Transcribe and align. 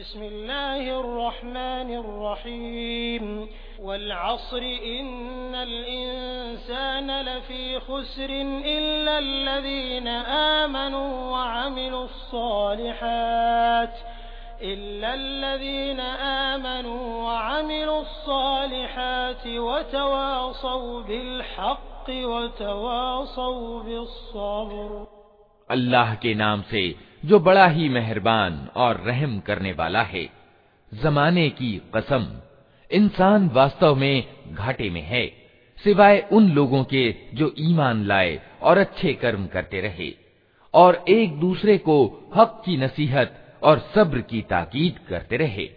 بسم 0.00 0.22
الله 0.22 1.00
الرحمن 1.00 1.94
الرحيم. 1.96 3.48
والعصر 3.78 4.62
إن 4.84 5.54
الإنسان 5.54 7.20
لفي 7.20 7.80
خسر 7.80 8.30
إلا 8.64 9.18
الذين 9.18 10.08
آمنوا 10.62 11.30
وعملوا 11.32 12.04
الصالحات 12.04 13.94
إلا 14.62 15.14
الذين 15.14 16.00
آمنوا 16.50 17.22
وعملوا 17.22 18.00
الصالحات 18.00 19.46
وتواصوا 19.46 21.02
بالحق 21.02 22.08
وتواصوا 22.08 23.82
بالصبر. 23.82 25.04
الله 25.68 26.14
کے 26.20 26.34
نام 26.34 26.60
سے 26.70 26.92
जो 27.26 27.38
बड़ा 27.40 27.66
ही 27.66 27.88
मेहरबान 27.88 28.68
और 28.76 29.00
रहम 29.00 29.40
करने 29.40 29.72
वाला 29.72 30.02
है। 30.02 30.28
जमाने 30.94 31.48
की 31.50 31.82
कसम, 31.96 32.26
इंसान 32.92 33.48
वास्तव 33.48 33.94
में 33.94 34.24
घाटे 34.52 34.90
में 34.90 35.02
है, 35.02 35.26
सिवाय 35.84 36.28
उन 36.32 36.50
लोगों 36.50 36.84
के 36.84 37.14
जो 37.34 37.54
ईमान 37.58 38.04
लाए 38.04 38.40
और 38.62 38.78
अच्छे 38.78 39.12
कर्म 39.12 39.46
करते 39.46 39.80
रहे, 39.80 40.12
और 40.74 41.04
एक 41.08 41.40
दूसरे 41.40 41.78
को 41.78 42.28
हक 42.36 42.62
की 42.66 42.76
नसीहत 42.76 43.58
और 43.62 43.90
सब्र 43.94 44.20
की 44.20 44.42
ताकीद 44.42 44.98
करते 45.08 45.36
रहे। 45.36 45.70